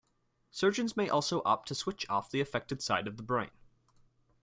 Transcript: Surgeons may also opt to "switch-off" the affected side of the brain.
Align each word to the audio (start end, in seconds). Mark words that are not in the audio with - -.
Surgeons 0.49 0.97
may 0.97 1.07
also 1.09 1.43
opt 1.45 1.67
to 1.67 1.75
"switch-off" 1.75 2.31
the 2.31 2.41
affected 2.41 2.81
side 2.81 3.07
of 3.07 3.17
the 3.17 3.23
brain. 3.23 3.51